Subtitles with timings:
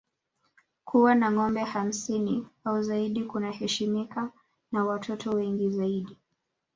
[0.85, 4.31] Kuwa na ngombe hamsini au zaidi kunaheshimika
[4.71, 6.17] na watoto wengi zaidi